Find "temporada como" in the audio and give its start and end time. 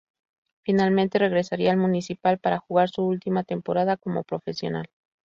3.43-4.23